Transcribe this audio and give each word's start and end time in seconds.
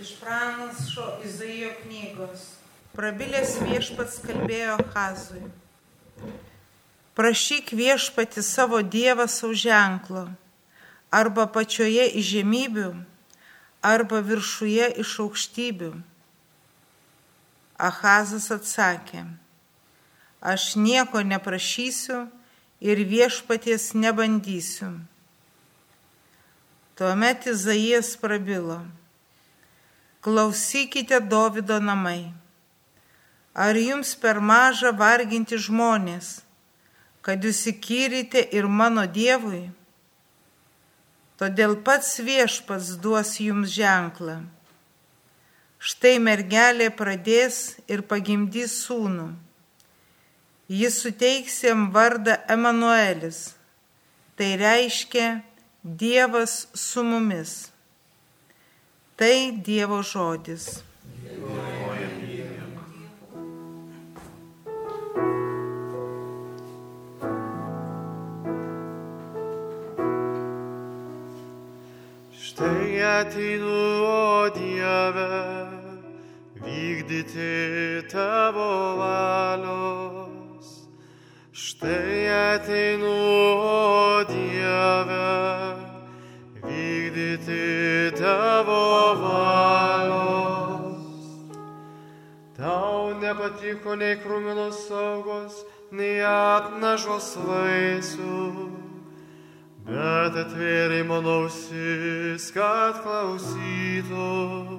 Iš 0.00 0.16
pranašo 0.20 1.04
Izaijo 1.24 1.70
knygos. 1.82 2.40
Prabilęs 2.92 3.54
viešpats 3.64 4.18
kalbėjo 4.20 4.74
Hazui. 4.92 5.40
Prašyk 7.16 7.72
viešpati 7.72 8.42
savo 8.44 8.82
Dievą 8.84 9.24
savo 9.24 9.56
ženklo, 9.56 10.26
arba 11.08 11.46
pačioje 11.48 12.10
iš 12.20 12.28
žemybių, 12.34 12.90
arba 13.80 14.20
viršuje 14.20 14.90
iš 15.00 15.14
aukštybių. 15.24 15.88
Ahazas 17.80 18.50
atsakė, 18.52 19.24
aš 20.44 20.74
nieko 20.76 21.24
neprašysiu 21.24 22.26
ir 22.84 23.00
viešpaties 23.00 23.94
nebandysiu. 23.96 24.92
Tuomet 27.00 27.48
Izaijas 27.48 28.12
prabilo, 28.20 28.82
klausykite 30.26 31.20
Davido 31.20 31.78
namai. 31.78 32.32
Ar 33.54 33.76
jums 33.78 34.16
per 34.18 34.40
maža 34.42 34.90
varginti 34.90 35.54
žmonės, 35.54 36.40
kad 37.22 37.46
jūs 37.46 37.60
įkyrite 37.70 38.42
ir 38.58 38.66
mano 38.66 39.04
Dievui? 39.06 39.68
Todėl 41.38 41.76
pats 41.86 42.16
viešpats 42.26 42.96
duos 42.98 43.36
jums 43.38 43.70
ženklą. 43.76 44.40
Štai 45.78 46.16
mergelė 46.18 46.90
pradės 46.90 47.76
ir 47.86 48.02
pagimdys 48.10 48.74
sūnų. 48.82 49.28
Jis 50.66 50.98
suteiks 51.06 51.62
jam 51.68 51.86
vardą 51.94 52.34
Emanuelis. 52.50 53.54
Tai 54.34 54.50
reiškia 54.58 55.30
Dievas 55.86 56.66
su 56.74 57.06
mumis. 57.06 57.75
Tai 59.16 59.64
Dievo 59.64 60.02
žodis. 60.04 60.84
Štai 72.28 73.00
ateinu, 73.00 74.04
o 74.04 74.52
Dieve, 74.52 75.32
vykdyti 76.60 78.04
tavo 78.12 79.00
valios. 79.00 80.68
Štai 81.56 82.28
ateinu, 82.52 83.16
Tau 93.66 93.74
nepatiko 93.74 93.96
nei 93.98 94.14
krūminos 94.22 94.86
saugos, 94.86 95.64
nei 95.90 96.20
atnažos 96.22 97.34
vaisių, 97.34 98.70
bet 99.88 100.36
atvėrė 100.38 101.02
mano 101.02 101.42
ausis, 101.42 102.52
kad 102.54 103.02
klausytų. 103.02 104.78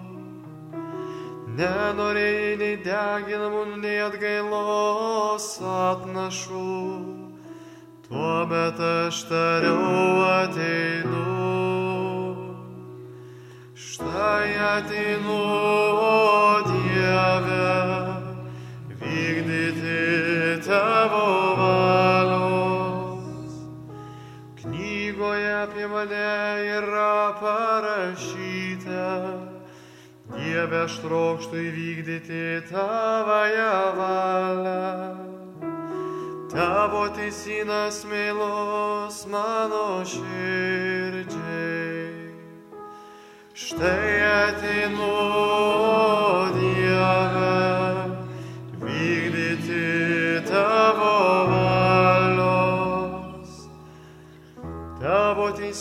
Nenorėjai 1.58 2.56
nei 2.62 2.78
deginamų, 2.86 3.66
nei 3.84 4.00
atgailos 4.06 5.60
atnašų. 5.60 6.72
Tuomet 8.08 8.80
aš 8.80 9.26
tariau 9.28 10.24
ateinu. 10.32 11.26
Štai 13.76 14.56
ateinu, 14.78 15.42
vykdyti 19.48 20.68
tavo 20.68 21.56
valios. 21.58 23.54
Knygoje 24.62 25.54
apie 25.64 25.88
mane 25.88 26.64
yra 26.78 27.34
parašyta. 27.40 29.08
Dieve, 30.28 30.84
aš 30.84 31.00
trokštų 31.04 31.56
įvykdyti 31.70 32.68
tavąją 32.68 33.76
valią. 33.96 35.16
Tavo 36.52 37.08
teisinas 37.16 38.04
mėlos 38.08 39.18
mano 39.32 40.04
širdžiai. 40.04 41.38
Štai 43.56 44.14
ateinu, 44.28 45.47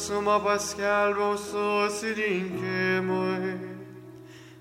Teisumą 0.06 0.38
paskelbiau 0.40 1.34
susirinkimui. 1.34 3.58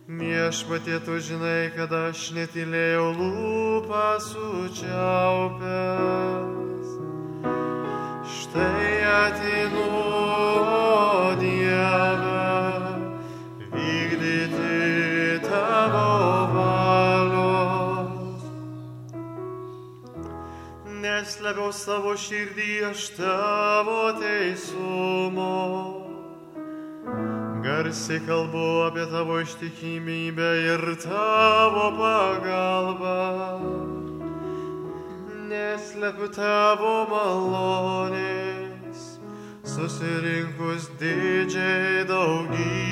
Viešpatie, 0.09 0.97
tu 1.05 1.21
žinai, 1.21 1.69
kad 1.77 1.93
aš 1.93 2.33
netilėjau 2.33 3.13
lūpą 3.13 4.17
sučiaupęs. 4.25 4.89
Štai 8.25 9.05
ateinu, 9.05 9.94
Neslėpiau 21.45 21.69
savo 21.77 22.11
širdį 22.17 22.67
aš 22.87 23.01
tavo 23.19 23.97
teisumo. 24.17 25.49
Garsiai 27.61 28.17
kalbu 28.25 28.63
apie 28.87 29.05
tavo 29.11 29.37
ištikimybę 29.43 30.49
ir 30.71 30.81
tavo 31.03 31.91
pagalbą. 31.99 33.13
Neslepiu 35.53 36.31
tavo 36.33 36.95
malonės, 37.13 39.05
susirinkus 39.69 40.89
didžiai 40.97 42.09
daugybė. 42.09 42.84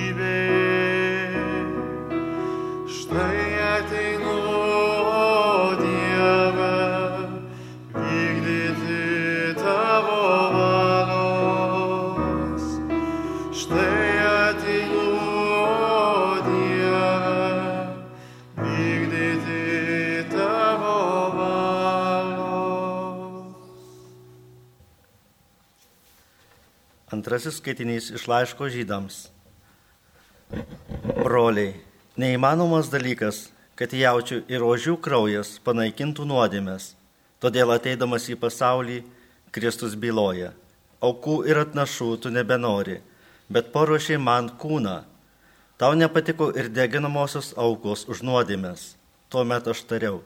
Antrasis 27.13 27.59
skaitinys 27.59 28.07
iš 28.09 28.23
laiško 28.25 28.65
žydams. 28.73 29.27
Broliai, 31.19 31.75
neįmanomas 32.17 32.89
dalykas, 32.89 33.51
kad 33.77 33.93
jaučių 33.93 34.39
ir 34.49 34.65
ožių 34.65 34.95
kraujas 35.05 35.51
panaikintų 35.67 36.25
nuodėmės. 36.31 36.87
Todėl 37.37 37.75
ateidamas 37.75 38.25
į 38.33 38.39
pasaulį, 38.41 38.97
Kristus 39.53 39.93
byloja. 39.93 40.55
Aukų 41.05 41.37
ir 41.51 41.61
atnašų 41.67 42.09
tu 42.25 42.33
nebenori, 42.33 42.97
bet 43.45 43.69
paruošiai 43.77 44.17
man 44.17 44.49
kūną. 44.57 44.97
Tau 45.77 45.93
nepatiko 45.93 46.49
ir 46.57 46.73
deginamosios 46.73 47.53
aukos 47.61 48.07
už 48.09 48.25
nuodėmės. 48.25 48.93
Tuomet 49.29 49.69
aš 49.69 49.85
tariau, 49.85 50.23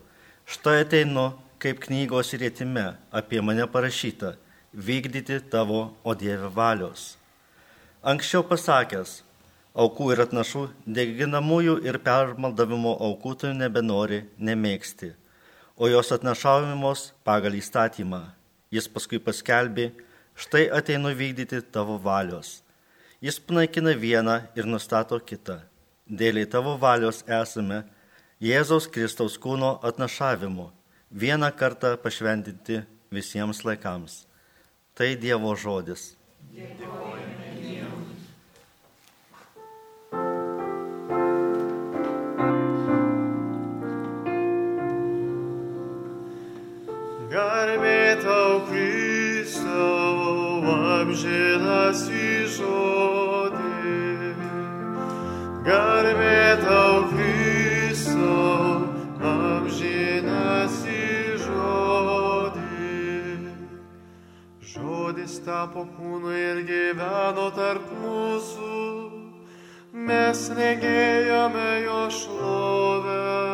štai 0.48 0.86
ateinu 0.88 1.34
kaip 1.60 1.84
knygos 1.84 2.32
rėtime 2.40 2.94
apie 3.12 3.44
mane 3.44 3.68
parašyta 3.76 4.38
vykdyti 4.74 5.40
tavo, 5.52 5.94
o 6.04 6.16
Dieve 6.16 6.50
valios. 6.54 7.16
Anksčiau 8.04 8.44
pasakęs, 8.48 9.22
aukų 9.78 10.12
ir 10.14 10.24
atnašų, 10.26 10.64
deginamųjų 10.86 11.78
ir 11.86 12.00
permaldavimo 12.04 12.96
aukų 13.10 13.34
tu 13.42 13.54
nebenori, 13.54 14.24
nemėgsti, 14.38 15.14
o 15.78 15.90
jos 15.90 16.12
atnašaujamos 16.16 17.12
pagal 17.28 17.58
įstatymą. 17.60 18.24
Jis 18.74 18.88
paskui 18.92 19.20
paskelbė, 19.24 19.92
štai 20.36 20.68
ateinu 20.74 21.14
vykdyti 21.16 21.62
tavo 21.72 21.98
valios. 22.02 22.62
Jis 23.22 23.40
panaikina 23.40 23.96
vieną 23.98 24.42
ir 24.58 24.68
nustato 24.70 25.18
kitą. 25.20 25.62
Dėliai 26.08 26.48
tavo 26.48 26.76
valios 26.78 27.24
esame 27.28 27.84
Jėzaus 28.40 28.86
Kristaus 28.94 29.34
kūno 29.42 29.80
atnašavimu, 29.82 30.68
vieną 31.10 31.50
kartą 31.58 31.96
pašventinti 31.98 32.84
visiems 33.10 33.64
laikams. 33.66 34.28
Tai 34.98 35.14
Dievo 35.22 35.54
žodis. 35.54 36.16
Dėkojame. 36.58 37.38
Garbė 47.28 48.18
tau 48.24 48.58
Kristau, 48.72 50.64
amžinas 50.74 52.02
į 52.10 52.32
žodį. 52.56 54.34
Garbė 55.68 56.37
tapo 65.48 65.86
kūnu 65.96 66.34
ir 66.36 66.58
gyveno 66.68 67.46
tarp 67.56 67.88
mūsų, 68.02 68.82
mes 70.10 70.44
regėjome 70.60 71.70
jo 71.86 72.02
šlovę. 72.20 73.47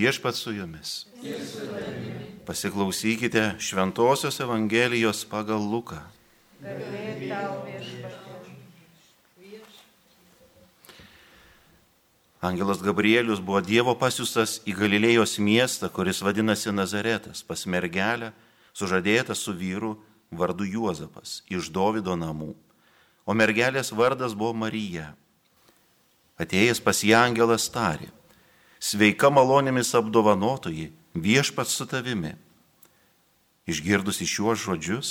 Viešpat 0.00 0.34
su 0.34 0.52
jumis. 0.52 1.06
Pasiklausykite 2.46 3.54
Šventojios 3.58 4.40
Evangelijos 4.40 5.26
pagal 5.28 5.60
Luką. 5.60 6.00
Angelas 12.40 12.80
Gabrielius 12.82 13.42
buvo 13.44 13.60
Dievo 13.60 13.92
pasiustas 14.00 14.62
į 14.64 14.72
Galilėjos 14.78 15.36
miestą, 15.36 15.90
kuris 15.92 16.22
vadinasi 16.24 16.72
Nazaretas, 16.72 17.42
pas 17.44 17.66
mergelę, 17.68 18.30
sužadėtą 18.72 19.36
su 19.36 19.52
vyru 19.52 19.98
vardu 20.32 20.64
Juozapas 20.64 21.42
iš 21.52 21.68
Dovido 21.68 22.16
namų. 22.16 22.54
O 23.28 23.36
mergelės 23.36 23.92
vardas 23.92 24.32
buvo 24.32 24.56
Marija. 24.56 25.10
Atėjęs 26.40 26.80
pas 26.80 27.04
ją 27.04 27.20
angelas 27.28 27.68
tarė, 27.68 28.08
sveika 28.80 29.28
malonėmis 29.30 29.92
apdovanotoji, 29.94 30.90
viešpats 31.14 31.76
su 31.76 31.86
tavimi. 31.86 32.32
Išgirdusi 33.68 34.26
šiuos 34.26 34.64
žodžius, 34.64 35.10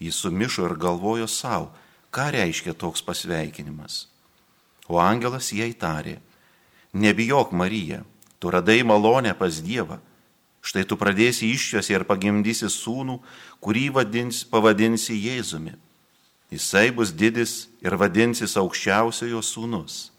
jis 0.00 0.18
sumišo 0.24 0.64
ir 0.66 0.78
galvojo 0.80 1.28
savo, 1.28 1.70
ką 2.10 2.32
reiškia 2.34 2.74
toks 2.74 3.04
pasveikinimas. 3.04 4.06
O 4.88 4.98
angelas 4.98 5.52
jai 5.52 5.70
tarė, 5.76 6.18
nebijok 6.92 7.52
Marija, 7.52 8.02
tu 8.40 8.50
radai 8.50 8.82
malonę 8.82 9.36
pas 9.38 9.60
Dievą. 9.62 10.00
Štai 10.62 10.84
tu 10.86 10.94
pradėsi 10.94 11.48
iščios 11.50 11.88
ir 11.90 12.04
pagimdysi 12.06 12.68
sūnų, 12.70 13.18
kurį 13.58 13.88
vadins, 13.96 14.44
pavadinsi 14.46 15.16
Jėzumi. 15.18 15.74
Jisai 16.52 16.92
bus 16.94 17.10
didis 17.10 17.66
ir 17.82 17.96
vadinsis 17.98 18.54
aukščiausiojo 18.60 19.40
sūnus. 19.42 20.11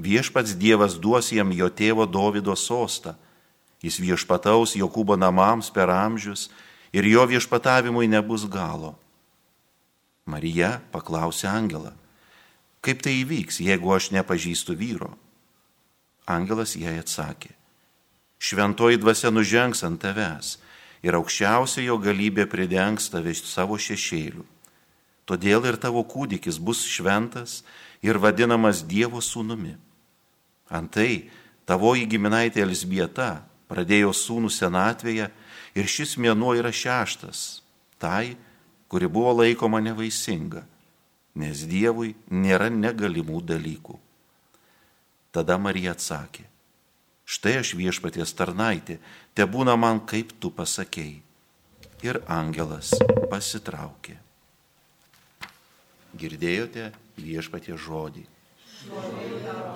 Viešpats 0.00 0.56
Dievas 0.56 0.96
duos 0.96 1.28
jam 1.32 1.52
jo 1.52 1.68
tėvo 1.68 2.06
Dovido 2.08 2.56
sostą. 2.56 3.14
Jis 3.84 4.00
viešpataus 4.00 4.76
Jokūbo 4.76 5.16
namams 5.16 5.68
per 5.72 5.92
amžius 5.92 6.48
ir 6.92 7.04
jo 7.04 7.24
viešpatavimui 7.28 8.08
nebus 8.08 8.44
galo. 8.48 8.96
Marija 10.28 10.78
paklausė 10.92 11.48
angelą, 11.50 11.92
kaip 12.84 13.00
tai 13.02 13.20
įvyks, 13.22 13.60
jeigu 13.64 13.92
aš 13.92 14.10
nepažįstu 14.14 14.76
vyro? 14.78 15.14
Angelas 16.28 16.76
jai 16.78 17.00
atsakė, 17.00 17.50
šventoji 18.38 19.00
dvasia 19.00 19.32
nužengs 19.32 19.82
ant 19.86 20.00
tavęs 20.04 20.58
ir 21.02 21.16
aukščiausiojo 21.18 21.96
galybė 22.04 22.46
pridengs 22.52 23.08
tave 23.10 23.34
savo 23.34 23.80
šešėlių. 23.80 24.44
Todėl 25.26 25.66
ir 25.70 25.78
tavo 25.80 26.02
kūdikis 26.04 26.58
bus 26.58 26.84
šventas 26.86 27.62
ir 28.02 28.18
vadinamas 28.18 28.84
Dievo 28.86 29.22
sūnumi. 29.24 29.76
Antai 30.70 31.30
tavoji 31.66 32.06
giminaitė 32.06 32.62
Elsbieta 32.62 33.40
pradėjo 33.70 34.12
sūnų 34.14 34.50
senatvėje 34.54 35.26
ir 35.78 35.90
šis 35.90 36.16
mėnuo 36.18 36.54
yra 36.58 36.70
šeštas, 36.74 37.62
tai, 37.98 38.36
kuri 38.90 39.10
buvo 39.10 39.34
laikoma 39.42 39.82
nevaisinga, 39.82 40.62
nes 41.38 41.64
Dievui 41.70 42.14
nėra 42.30 42.70
negalimų 42.70 43.42
dalykų. 43.50 43.98
Tada 45.30 45.58
Marija 45.62 45.94
atsakė, 45.94 46.46
štai 47.22 47.60
aš 47.60 47.74
viešpaties 47.78 48.34
tarnaitė, 48.34 48.98
te 49.34 49.46
būna 49.46 49.76
man 49.78 50.02
kaip 50.06 50.34
tu 50.42 50.50
pasakėjai. 50.50 51.20
Ir 52.00 52.16
angelas 52.32 52.94
pasitraukė. 53.28 54.14
Girdėjote 56.16 56.86
viešpatie 57.20 57.76
žodį. 57.76 58.24
Kelios 58.88 59.69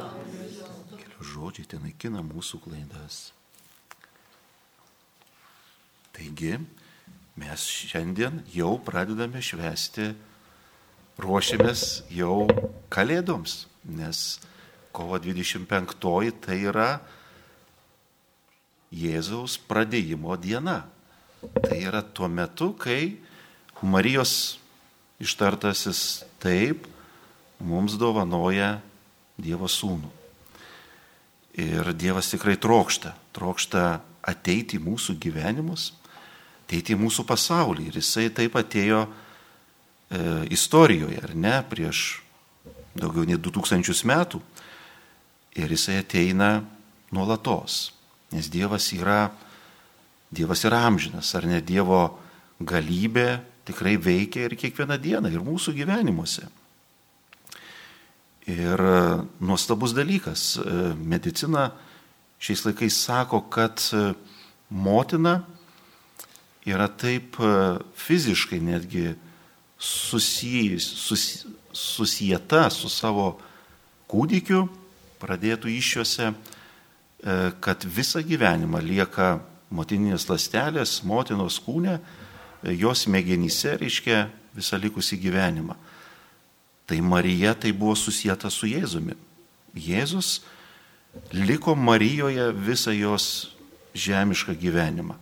žodžiai 1.24 1.68
ten 1.74 1.84
naikina 1.86 2.22
mūsų 2.24 2.60
klaidas. 2.64 3.32
Taigi, 6.14 6.58
mes 7.40 7.66
šiandien 7.90 8.42
jau 8.54 8.76
pradedame 8.86 9.42
švesti, 9.42 10.12
ruošiamės 11.18 12.04
jau 12.14 12.46
kalėdoms, 12.94 13.64
nes 13.84 14.24
kovo 14.94 15.18
25 15.18 15.98
tai 16.44 16.58
yra 16.70 16.88
Jėzaus 18.94 19.56
pradėjimo 19.58 20.36
diena. 20.38 20.84
Tai 21.42 21.76
yra 21.76 22.00
tuo 22.00 22.28
metu, 22.30 22.70
kai 22.78 23.18
Marijos 23.82 24.56
ištartasis 25.20 26.24
taip 26.40 26.86
mums 27.60 27.98
dovanoja 28.00 28.78
Dievo 29.34 29.66
sūnų. 29.68 30.23
Ir 31.54 31.92
Dievas 31.94 32.32
tikrai 32.32 32.56
trokšta, 32.58 33.12
trokšta 33.34 34.00
ateiti 34.26 34.80
į 34.80 34.82
mūsų 34.82 35.14
gyvenimus, 35.22 35.92
ateiti 36.64 36.96
į 36.96 36.98
mūsų 36.98 37.26
pasaulį. 37.28 37.88
Ir 37.90 37.98
jisai 38.00 38.26
taip 38.34 38.56
atėjo 38.58 39.04
e, 39.06 39.10
istorijoje, 40.56 41.20
ar 41.22 41.34
ne, 41.38 41.54
prieš 41.70 42.24
daugiau 42.98 43.26
nei 43.28 43.38
2000 43.38 44.02
metų. 44.10 44.42
Ir 45.54 45.70
jisai 45.70 46.00
ateina 46.02 46.64
nuolatos, 47.14 47.92
nes 48.34 48.50
Dievas 48.50 48.90
yra, 48.96 49.28
Dievas 50.34 50.64
yra 50.66 50.82
amžinas, 50.88 51.30
ar 51.38 51.46
ne 51.46 51.60
Dievo 51.62 52.08
galybė 52.58 53.38
tikrai 53.68 53.94
veikia 53.94 54.48
ir 54.48 54.58
kiekvieną 54.58 54.98
dieną, 54.98 55.30
ir 55.30 55.44
mūsų 55.44 55.76
gyvenimuose. 55.78 56.48
Ir 58.50 58.80
nuostabus 59.40 59.94
dalykas, 59.96 60.58
medicina 61.00 61.70
šiais 62.36 62.64
laikais 62.66 62.98
sako, 63.06 63.40
kad 63.48 63.80
motina 64.68 65.38
yra 66.68 66.90
taip 66.92 67.38
fiziškai 67.96 68.60
netgi 68.60 69.14
susijus, 69.78 70.84
sus, 70.84 71.46
susijęta 71.72 72.68
su 72.70 72.88
savo 72.92 73.38
kūdikiu, 74.12 74.66
pradėtų 75.24 75.72
iššiose, 75.78 76.30
kad 77.64 77.88
visą 77.88 78.20
gyvenimą 78.24 78.84
lieka 78.84 79.38
motininės 79.72 80.28
lastelės, 80.28 80.98
motinos 81.08 81.56
kūne, 81.64 81.96
jos 82.76 83.06
smegenyse 83.08 83.78
reiškia 83.80 84.26
visą 84.54 84.78
likusį 84.80 85.18
gyvenimą. 85.24 85.76
Tai 86.86 87.00
Marija 87.00 87.54
tai 87.54 87.72
buvo 87.72 87.94
susijęta 87.96 88.50
su 88.52 88.68
Jėzumi. 88.68 89.16
Jėzus 89.74 90.42
liko 91.32 91.74
Marijoje 91.74 92.50
visą 92.52 92.92
jos 92.92 93.54
žemišką 93.94 94.54
gyvenimą. 94.58 95.16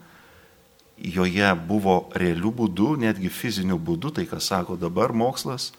Joje 1.03 1.49
buvo 1.67 2.11
realių 2.15 2.53
būdų, 2.59 2.89
netgi 3.03 3.31
fizinių 3.33 3.79
būdų, 3.79 4.13
tai 4.19 4.27
ką 4.31 4.39
sako 4.41 4.77
dabar 4.77 5.13
mokslas. 5.13 5.73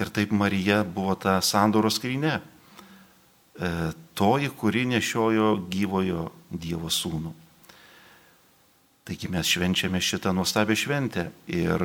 Ir 0.00 0.08
taip 0.08 0.32
Marija 0.32 0.82
buvo 0.84 1.14
ta 1.14 1.40
sandoros 1.44 1.98
skrinė. 2.00 2.40
E, 2.40 3.92
toji, 4.16 4.48
kuri 4.56 4.86
nešiojo 4.88 5.56
gyvojo 5.68 6.30
Dievo 6.52 6.88
sūnų. 6.88 7.32
Taigi 9.04 9.28
mes 9.28 9.48
švenčiame 9.48 10.00
šitą 10.00 10.32
nuostabią 10.32 10.76
šventę 10.78 11.26
ir 11.50 11.82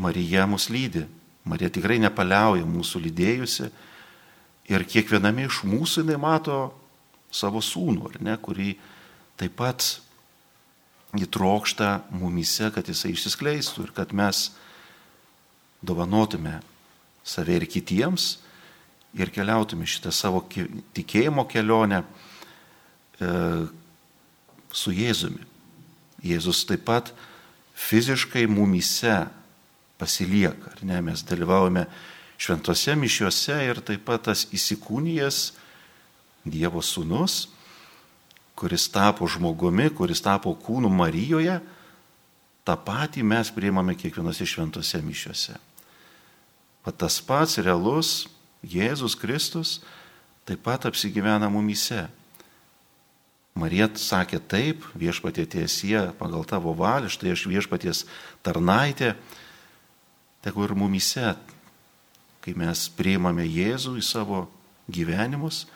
Marija 0.00 0.46
mus 0.48 0.68
lydi. 0.72 1.04
Marija 1.44 1.70
tikrai 1.72 1.98
nepaliauja 2.02 2.66
mūsų 2.68 3.02
lydėjusi 3.06 3.70
ir 4.70 4.86
kiekviename 4.86 5.48
iš 5.48 5.62
mūsų 5.66 6.04
jinai 6.04 6.18
mato 6.20 6.58
savo 7.32 7.62
sūnų, 7.62 8.10
ar 8.10 8.20
ne, 8.22 8.36
kurį 8.40 8.74
taip 9.40 9.56
pat 9.58 9.86
įtrokšta 11.18 12.04
mumise, 12.14 12.70
kad 12.74 12.86
jisai 12.86 13.14
išsiskleistų 13.14 13.88
ir 13.88 13.94
kad 13.96 14.12
mes 14.14 14.50
dovanotume 15.82 16.60
save 17.26 17.56
ir 17.58 17.66
kitiems 17.70 18.36
ir 19.16 19.32
keliautume 19.34 19.88
šitą 19.90 20.12
savo 20.14 20.42
tikėjimo 20.94 21.46
kelionę 21.50 22.02
e, 22.04 23.30
su 24.70 24.94
Jėzumi. 24.94 25.42
Jėzus 26.22 26.62
taip 26.68 26.84
pat 26.86 27.10
fiziškai 27.74 28.44
mumyse 28.50 29.24
pasilieka, 30.00 30.72
ar 30.72 30.82
ne, 30.88 31.00
mes 31.04 31.22
dalyvaujame 31.28 31.84
šventose 32.40 32.96
mišiuose 32.96 33.56
ir 33.68 33.82
taip 33.84 34.06
pat 34.08 34.30
tas 34.30 34.46
įsikūnijas 34.56 35.50
Dievo 36.40 36.80
sūnus, 36.80 37.50
kuris 38.56 38.86
tapo 38.88 39.26
žmogumi, 39.28 39.90
kuris 39.92 40.22
tapo 40.24 40.54
kūnu 40.56 40.88
Marijoje, 40.88 41.58
tą 42.64 42.76
patį 42.80 43.26
mes 43.28 43.50
priimame 43.52 43.92
kiekvienose 43.92 44.46
šventose 44.48 45.02
mišiuose. 45.04 45.58
Pat 46.80 46.96
tas 46.96 47.18
pats 47.20 47.58
realus 47.60 48.24
Jėzus 48.64 49.16
Kristus 49.20 49.82
taip 50.48 50.64
pat 50.64 50.88
apsigyvena 50.88 51.50
mumyse. 51.52 52.06
Marija 53.60 53.90
sakė 53.98 54.38
taip, 54.48 54.84
viešpatie 54.96 55.44
tiesie 55.50 56.00
pagal 56.18 56.46
tavo 56.48 56.72
valią, 56.76 57.10
štai 57.10 57.34
aš 57.34 57.44
viešpaties 57.50 58.04
tarnaitė, 58.46 59.14
tegu 60.44 60.64
ir 60.64 60.74
mumyse, 60.76 61.34
kai 62.40 62.54
mes 62.56 62.86
priimame 62.96 63.44
Jėzų 63.44 63.96
į 64.00 64.04
savo 64.04 64.44
gyvenimus, 64.90 65.66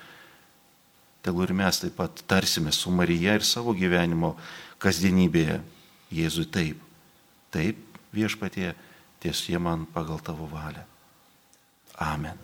tegu 1.24 1.44
ir 1.44 1.54
mes 1.56 1.80
taip 1.80 1.96
pat 1.98 2.24
tarsime 2.28 2.72
su 2.72 2.92
Marija 2.92 3.36
ir 3.38 3.44
savo 3.46 3.74
gyvenimo 3.76 4.34
kasdienybėje 4.82 5.60
Jėzui 6.14 6.46
taip. 6.52 6.80
Taip 7.54 8.00
viešpatie 8.14 8.72
tiesie 9.22 9.58
man 9.58 9.86
pagal 9.86 10.20
tavo 10.24 10.48
valią. 10.50 10.84
Amen. 12.02 12.40